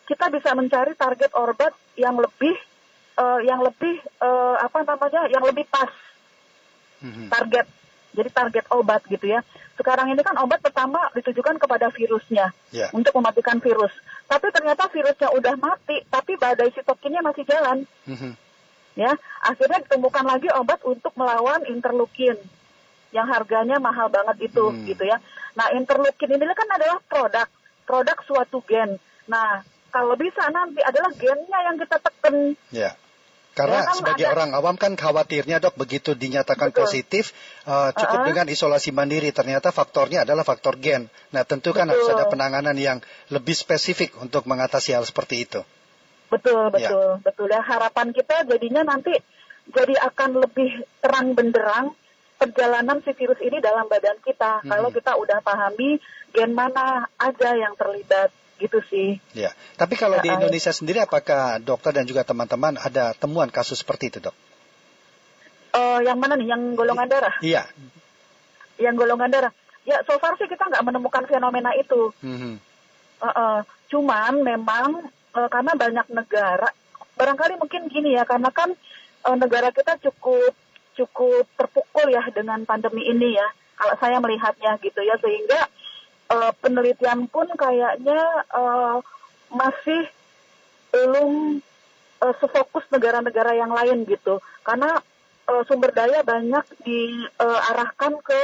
kita 0.07 0.25
bisa 0.31 0.49
mencari 0.55 0.95
target 0.95 1.31
obat 1.35 1.75
yang 1.99 2.15
lebih 2.17 2.55
uh, 3.17 3.39
yang 3.43 3.59
lebih 3.65 3.99
uh, 4.21 4.55
apa 4.61 4.85
namanya, 4.85 5.27
yang 5.33 5.43
lebih 5.43 5.65
pas 5.67 5.89
mm-hmm. 7.01 7.27
target 7.27 7.67
jadi 8.17 8.29
target 8.33 8.65
obat 8.73 9.05
gitu 9.05 9.29
ya. 9.29 9.45
Sekarang 9.77 10.09
ini 10.09 10.21
kan 10.25 10.33
obat 10.41 10.57
pertama 10.57 10.97
ditujukan 11.13 11.61
kepada 11.61 11.93
virusnya 11.93 12.49
yeah. 12.73 12.89
untuk 12.89 13.13
mematikan 13.13 13.61
virus. 13.61 13.93
Tapi 14.25 14.49
ternyata 14.49 14.89
virusnya 14.89 15.29
udah 15.37 15.53
mati, 15.61 16.01
tapi 16.09 16.33
badai 16.33 16.73
sitokinnya 16.73 17.21
masih 17.21 17.45
jalan. 17.45 17.85
Mm-hmm. 18.09 18.33
Ya, 18.97 19.13
akhirnya 19.45 19.85
ditemukan 19.85 20.25
lagi 20.25 20.49
obat 20.57 20.81
untuk 20.81 21.13
melawan 21.13 21.61
interleukin 21.69 22.33
yang 23.13 23.29
harganya 23.29 23.77
mahal 23.77 24.09
banget 24.09 24.49
itu 24.49 24.73
mm. 24.73 24.89
gitu 24.89 25.05
ya. 25.05 25.21
Nah, 25.53 25.69
interleukin 25.77 26.33
ini 26.33 26.49
kan 26.49 26.65
adalah 26.73 26.97
produk 27.05 27.45
produk 27.85 28.17
suatu 28.25 28.65
gen. 28.65 28.97
Nah, 29.29 29.61
kalau 29.93 30.17
bisa 30.17 30.49
nanti 30.49 30.81
adalah 30.81 31.13
gennya 31.13 31.59
yang 31.69 31.77
kita 31.77 31.97
tekan. 32.01 32.57
Yeah. 32.73 32.97
Karena 33.57 33.81
ya, 33.81 33.85
kan 33.89 33.95
sebagai 33.97 34.25
ada... 34.29 34.33
orang 34.37 34.49
awam 34.53 34.77
kan 34.77 34.93
khawatirnya 34.93 35.57
dok 35.57 35.81
begitu 35.81 36.13
dinyatakan 36.13 36.69
Betul. 36.69 36.85
positif 36.85 37.33
uh, 37.65 37.89
cukup 37.89 38.05
uh 38.05 38.21
-huh. 38.21 38.29
dengan 38.29 38.45
isolasi 38.53 38.93
mandiri 38.93 39.33
ternyata 39.33 39.73
faktornya 39.73 40.29
adalah 40.29 40.45
faktor 40.45 40.77
gen. 40.77 41.09
Nah 41.33 41.41
tentu 41.41 41.73
kan 41.73 41.89
betul. 41.89 42.05
harus 42.05 42.07
ada 42.13 42.29
penanganan 42.29 42.77
yang 42.77 43.01
lebih 43.33 43.57
spesifik 43.57 44.13
untuk 44.21 44.45
mengatasi 44.45 44.93
hal 44.93 45.09
seperti 45.09 45.49
itu. 45.49 45.65
Betul 46.29 46.69
betul 46.69 47.17
ya. 47.17 47.23
betul 47.25 47.47
ya 47.49 47.65
harapan 47.65 48.13
kita 48.13 48.45
jadinya 48.45 48.85
nanti 48.85 49.17
jadi 49.73 49.95
akan 50.13 50.45
lebih 50.45 50.85
terang 51.01 51.33
benderang 51.33 51.97
perjalanan 52.37 53.01
si 53.01 53.11
virus 53.17 53.41
ini 53.41 53.57
dalam 53.57 53.89
badan 53.89 54.21
kita 54.21 54.61
hmm. 54.61 54.69
kalau 54.69 54.89
kita 54.93 55.17
udah 55.17 55.41
pahami 55.41 55.97
gen 56.31 56.53
mana 56.53 57.09
aja 57.17 57.57
yang 57.57 57.73
terlibat 57.73 58.29
gitu 58.57 58.79
sih. 58.89 59.21
Ya, 59.37 59.53
tapi 59.77 59.93
kalau 59.97 60.17
di 60.21 60.29
Indonesia 60.29 60.73
sendiri 60.73 61.01
apakah 61.01 61.61
dokter 61.61 61.93
dan 61.93 62.05
juga 62.09 62.25
teman-teman 62.25 62.77
ada 62.77 63.13
temuan 63.13 63.49
kasus 63.53 63.81
seperti 63.81 64.09
itu 64.13 64.17
dok? 64.19 64.35
Uh, 65.77 66.01
yang 66.01 66.17
mana 66.17 66.33
nih? 66.33 66.49
Yang 66.49 66.73
golongan 66.73 67.07
darah? 67.07 67.35
Iya. 67.41 67.69
Yang 68.81 68.95
golongan 69.05 69.29
darah. 69.29 69.53
Ya, 69.87 70.03
so 70.03 70.17
far 70.19 70.35
sih 70.35 70.49
kita 70.49 70.67
nggak 70.67 70.83
menemukan 70.83 71.23
fenomena 71.29 71.71
itu. 71.77 72.11
Mm 72.25 72.37
-hmm. 72.37 72.53
uh, 73.21 73.27
uh, 73.29 73.59
cuman 73.87 74.43
memang 74.43 75.07
uh, 75.37 75.49
karena 75.49 75.71
banyak 75.77 76.07
negara 76.11 76.69
barangkali 77.17 77.57
mungkin 77.57 77.89
gini 77.89 78.13
ya 78.13 78.23
karena 78.27 78.53
kan 78.53 78.73
uh, 79.25 79.37
negara 79.37 79.73
kita 79.73 79.97
cukup 80.01 80.53
cukup 80.93 81.45
terpukul 81.57 82.07
ya 82.09 82.21
dengan 82.33 82.61
pandemi 82.65 83.05
ini 83.05 83.37
ya 83.37 83.47
kalau 83.77 83.93
saya 84.01 84.17
melihatnya 84.17 84.77
gitu 84.81 85.01
ya 85.01 85.17
sehingga 85.21 85.69
uh, 86.31 86.51
penelitian 86.59 87.27
pun 87.27 87.47
kayaknya 87.55 88.19
uh, 88.51 88.99
masih 89.51 90.07
belum 90.91 91.63
uh, 92.23 92.35
sefokus 92.39 92.83
negara-negara 92.91 93.55
yang 93.55 93.71
lain 93.71 94.03
gitu. 94.07 94.39
Karena 94.63 94.99
uh, 95.47 95.63
sumber 95.67 95.91
daya 95.95 96.23
banyak 96.23 96.65
diarahkan 96.83 98.13
uh, 98.19 98.23
ke 98.23 98.41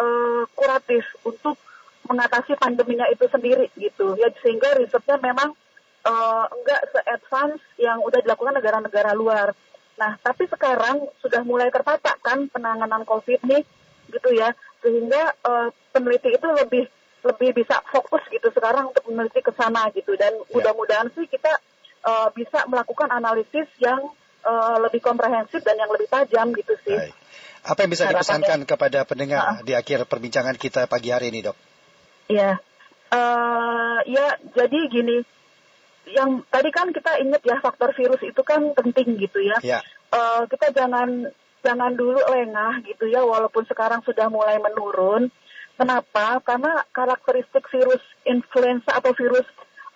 uh, 0.00 0.42
kuratif 0.52 1.04
untuk 1.24 1.56
mengatasi 2.04 2.56
pandeminya 2.60 3.08
itu 3.08 3.24
sendiri 3.28 3.72
gitu. 3.76 4.16
Ya 4.20 4.28
sehingga 4.44 4.76
risetnya 4.76 5.16
memang 5.20 5.56
uh, 6.04 6.44
enggak 6.52 6.80
se-advance 6.92 7.64
yang 7.80 8.00
udah 8.04 8.20
dilakukan 8.20 8.60
negara-negara 8.60 9.16
luar. 9.16 9.56
Nah, 9.94 10.18
tapi 10.20 10.50
sekarang 10.50 11.06
sudah 11.22 11.46
mulai 11.46 11.70
tertata 11.70 12.18
kan 12.18 12.50
penanganan 12.50 13.06
COVID 13.06 13.46
nih 13.46 13.62
gitu 14.10 14.30
ya, 14.34 14.50
sehingga 14.82 15.32
uh, 15.46 15.70
peneliti 15.94 16.34
itu 16.34 16.48
lebih 16.50 16.84
lebih 17.24 17.56
bisa 17.56 17.80
fokus 17.88 18.20
gitu 18.28 18.52
sekarang 18.52 18.92
untuk 18.92 19.04
meneliti 19.08 19.40
ke 19.40 19.52
sana 19.56 19.88
gitu 19.96 20.12
dan 20.20 20.36
ya. 20.36 20.44
mudah-mudahan 20.52 21.08
sih 21.16 21.24
kita 21.24 21.50
uh, 22.04 22.28
bisa 22.36 22.68
melakukan 22.68 23.08
analisis 23.08 23.66
yang 23.80 23.98
uh, 24.44 24.76
lebih 24.84 25.00
komprehensif 25.00 25.64
dan 25.64 25.80
yang 25.80 25.88
lebih 25.88 26.06
tajam 26.06 26.52
gitu 26.52 26.76
sih. 26.84 26.94
Baik. 26.94 27.16
Apa 27.64 27.88
yang 27.88 27.90
bisa 27.96 28.04
dipesankan 28.12 28.60
kepada 28.68 29.08
pendengar 29.08 29.40
uh. 29.40 29.64
di 29.64 29.72
akhir 29.72 30.04
perbincangan 30.04 30.60
kita 30.60 30.84
pagi 30.84 31.08
hari 31.08 31.32
ini, 31.32 31.40
Dok? 31.48 31.56
Ya, 32.28 32.60
uh, 33.12 33.98
ya 34.04 34.36
jadi 34.52 34.78
gini, 34.92 35.24
yang 36.12 36.44
tadi 36.52 36.68
kan 36.68 36.92
kita 36.92 37.20
ingat 37.24 37.40
ya 37.44 37.56
faktor 37.64 37.96
virus 37.96 38.20
itu 38.20 38.40
kan 38.44 38.60
penting 38.76 39.16
gitu 39.16 39.40
ya. 39.40 39.56
ya. 39.64 39.80
Uh, 40.12 40.44
kita 40.48 40.76
jangan 40.76 41.32
jangan 41.64 41.96
dulu 41.96 42.20
lengah 42.20 42.84
gitu 42.84 43.08
ya, 43.08 43.24
walaupun 43.24 43.64
sekarang 43.64 44.04
sudah 44.04 44.28
mulai 44.28 44.60
menurun. 44.60 45.32
Kenapa? 45.74 46.38
Karena 46.46 46.86
karakteristik 46.94 47.66
virus 47.70 48.02
influenza 48.22 48.94
atau 48.94 49.10
virus 49.14 49.46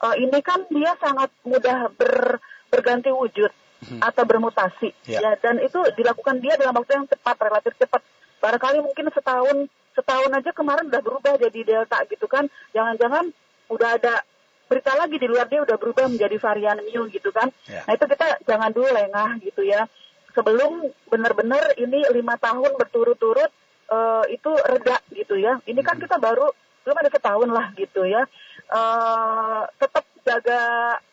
uh, 0.02 0.14
ini 0.18 0.38
kan 0.42 0.66
dia 0.70 0.94
sangat 0.99 1.30
mudah 1.42 1.90
ber, 1.94 2.38
berganti 2.70 3.11
wujud 3.11 3.50
hmm. 3.87 4.00
atau 4.02 4.25
bermutasi 4.26 4.90
ya. 5.06 5.23
ya 5.23 5.32
dan 5.38 5.62
itu 5.62 5.78
dilakukan 5.94 6.38
dia 6.42 6.54
dalam 6.58 6.75
waktu 6.75 6.99
yang 6.99 7.06
cepat 7.06 7.37
relatif 7.38 7.73
cepat 7.78 8.02
barangkali 8.38 8.78
mungkin 8.82 9.11
setahun 9.11 9.56
setahun 9.94 10.30
aja 10.30 10.50
kemarin 10.54 10.87
udah 10.87 11.02
berubah 11.02 11.35
jadi 11.38 11.61
delta 11.66 11.99
gitu 12.06 12.26
kan 12.30 12.47
jangan-jangan 12.70 13.35
udah 13.68 13.90
ada 13.99 14.23
berita 14.68 14.92
lagi 14.94 15.16
di 15.16 15.26
luar 15.26 15.49
dia 15.49 15.64
udah 15.64 15.76
berubah 15.80 16.06
menjadi 16.06 16.37
varian 16.38 16.78
mu 16.85 17.08
gitu 17.11 17.32
kan 17.35 17.50
yeah. 17.66 17.82
nah 17.88 17.99
itu 17.99 18.04
kita 18.06 18.26
jangan 18.47 18.70
dulu 18.70 18.87
lengah 18.87 19.40
gitu 19.42 19.64
ya 19.66 19.88
sebelum 20.37 20.87
benar-benar 21.08 21.75
ini 21.80 22.04
lima 22.14 22.38
tahun 22.38 22.78
berturut-turut 22.78 23.50
uh, 23.90 24.25
itu 24.28 24.50
reda 24.64 24.97
gitu 25.12 25.35
ya 25.37 25.61
ini 25.64 25.80
kan 25.80 25.97
kita 26.00 26.16
baru 26.21 26.52
belum 26.85 26.97
ada 26.97 27.11
setahun 27.12 27.50
lah 27.52 27.66
gitu 27.76 28.04
ya 28.09 28.25
uh, 28.73 29.62
tetap 29.76 30.04
jaga 30.25 30.61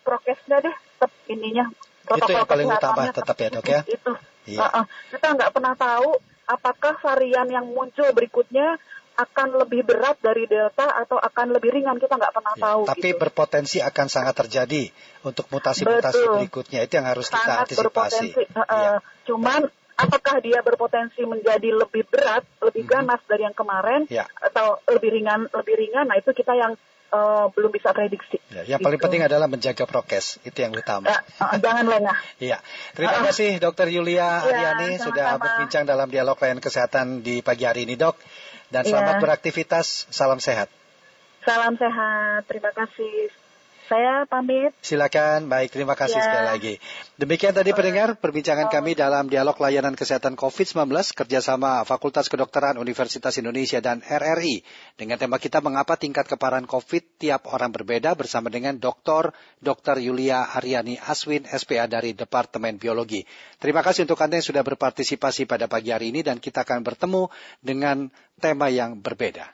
prokesnya 0.03 0.63
deh 0.63 0.75
tetap 0.75 1.11
ininya 1.27 1.65
itu 2.05 2.31
yang 2.31 2.47
paling 2.47 2.69
utama 2.69 3.09
tetap 3.09 3.35
ya 3.35 3.49
dok 3.49 3.67
ya 3.67 3.81
itu 3.95 4.11
iya. 4.47 4.59
uh, 4.61 4.83
uh, 4.83 4.85
kita 5.11 5.27
nggak 5.35 5.51
pernah 5.51 5.73
tahu 5.73 6.19
apakah 6.45 6.93
varian 7.01 7.49
yang 7.49 7.65
muncul 7.65 8.05
berikutnya 8.13 8.77
akan 9.15 9.63
lebih 9.63 9.87
berat 9.87 10.19
dari 10.19 10.43
delta 10.43 10.91
atau 10.91 11.15
akan 11.15 11.55
lebih 11.55 11.71
ringan 11.71 11.95
kita 11.95 12.19
nggak 12.19 12.35
pernah 12.35 12.55
ya, 12.59 12.63
tahu. 12.67 12.81
Tapi 12.83 13.09
gitu. 13.15 13.19
berpotensi 13.23 13.79
akan 13.79 14.07
sangat 14.11 14.35
terjadi 14.35 14.91
untuk 15.23 15.47
mutasi-mutasi 15.47 16.23
berikutnya 16.35 16.83
itu 16.83 16.99
yang 16.99 17.07
harus 17.07 17.31
sangat 17.31 17.63
kita 17.71 17.79
antisipasi. 17.79 18.27
Berpotensi. 18.35 18.59
Uh, 18.59 18.67
ya. 18.75 18.93
Cuman 19.23 19.61
apakah 19.95 20.43
dia 20.43 20.59
berpotensi 20.59 21.23
menjadi 21.23 21.71
lebih 21.71 22.03
berat, 22.07 22.43
lebih 22.59 22.83
hmm. 22.85 22.91
ganas 22.91 23.21
dari 23.25 23.43
yang 23.47 23.55
kemarin 23.55 24.07
ya. 24.11 24.27
atau 24.43 24.79
lebih 24.91 25.15
ringan, 25.15 25.47
lebih 25.51 25.75
ringan? 25.79 26.11
Nah 26.11 26.19
itu 26.19 26.35
kita 26.35 26.53
yang 26.55 26.75
uh, 27.15 27.47
belum 27.51 27.71
bisa 27.71 27.95
prediksi. 27.95 28.37
Ya, 28.51 28.75
yang 28.75 28.81
paling 28.83 28.99
gitu. 28.99 29.07
penting 29.07 29.23
adalah 29.23 29.47
menjaga 29.47 29.87
prokes, 29.87 30.43
itu 30.43 30.57
yang 30.59 30.75
utama. 30.75 31.07
Uh, 31.11 31.21
uh, 31.43 31.55
jangan 31.59 31.85
lengah. 31.87 32.17
Iya, 32.45 32.59
terima 32.93 33.23
uh, 33.23 33.31
kasih 33.31 33.57
Dokter 33.63 33.87
Yulia 33.87 34.19
ya, 34.19 34.29
Ariani 34.43 34.99
sudah 34.99 35.39
berbincang 35.39 35.87
dalam 35.87 36.11
dialog 36.11 36.35
layanan 36.35 36.61
kesehatan 36.61 37.23
di 37.23 37.39
pagi 37.39 37.63
hari 37.63 37.87
ini, 37.87 37.95
Dok. 37.95 38.19
Dan 38.69 38.83
selamat 38.83 39.21
ya. 39.21 39.21
beraktivitas, 39.21 40.09
salam 40.09 40.41
sehat. 40.41 40.67
Salam 41.45 41.77
sehat, 41.77 42.49
terima 42.49 42.73
kasih. 42.73 43.44
Saya 43.85 44.25
pamit. 44.25 44.73
Silakan, 44.81 45.45
baik 45.45 45.69
terima 45.69 45.93
kasih 45.93 46.17
ya. 46.17 46.25
sekali 46.25 46.45
lagi. 46.49 46.73
Demikian 47.21 47.53
tadi 47.53 47.69
pendengar 47.69 48.17
perbincangan 48.17 48.65
kami 48.73 48.97
dalam 48.97 49.29
dialog 49.29 49.53
layanan 49.61 49.93
kesehatan 49.93 50.33
COVID-19 50.33 50.89
kerjasama 51.13 51.85
Fakultas 51.85 52.25
Kedokteran 52.25 52.81
Universitas 52.81 53.37
Indonesia 53.37 53.77
dan 53.85 54.01
RRI 54.01 54.65
dengan 54.97 55.21
tema 55.21 55.37
kita 55.37 55.61
mengapa 55.61 56.01
tingkat 56.01 56.25
keparahan 56.25 56.65
COVID 56.65 57.21
tiap 57.21 57.45
orang 57.53 57.69
berbeda 57.69 58.17
bersama 58.17 58.49
dengan 58.49 58.81
Dr. 58.81 59.29
Dr. 59.61 60.01
Yulia 60.01 60.49
Aryani 60.57 60.97
Aswin 60.97 61.45
SPA 61.45 61.85
dari 61.85 62.17
Departemen 62.17 62.81
Biologi. 62.81 63.21
Terima 63.61 63.85
kasih 63.85 64.09
untuk 64.09 64.17
Anda 64.17 64.41
yang 64.41 64.49
sudah 64.49 64.65
berpartisipasi 64.65 65.45
pada 65.45 65.69
pagi 65.69 65.93
hari 65.93 66.09
ini 66.09 66.25
dan 66.25 66.41
kita 66.41 66.65
akan 66.65 66.81
bertemu 66.81 67.29
dengan 67.61 68.09
tema 68.41 68.73
yang 68.73 68.97
berbeda. 68.97 69.53